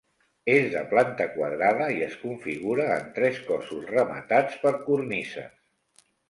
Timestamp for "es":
2.05-2.15